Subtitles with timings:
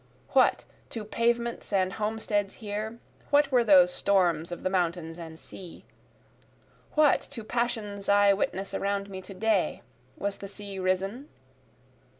[0.29, 2.97] What, to pavements and homesteads here,
[3.29, 5.85] what were those storms of the mountains and sea?
[6.95, 9.83] What, to passions I witness around me to day?
[10.17, 11.29] was the sea risen?